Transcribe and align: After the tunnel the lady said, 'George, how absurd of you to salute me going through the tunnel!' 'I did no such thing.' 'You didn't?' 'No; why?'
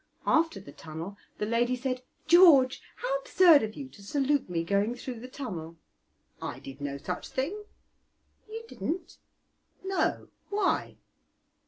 After 0.25 0.59
the 0.59 0.71
tunnel 0.71 1.15
the 1.37 1.45
lady 1.45 1.75
said, 1.75 2.01
'George, 2.25 2.81
how 2.95 3.19
absurd 3.19 3.61
of 3.61 3.75
you 3.75 3.87
to 3.89 4.01
salute 4.01 4.49
me 4.49 4.63
going 4.63 4.95
through 4.95 5.19
the 5.19 5.27
tunnel!' 5.27 5.77
'I 6.41 6.57
did 6.61 6.81
no 6.81 6.97
such 6.97 7.27
thing.' 7.27 7.65
'You 8.49 8.63
didn't?' 8.67 9.19
'No; 9.83 10.29
why?' 10.49 10.97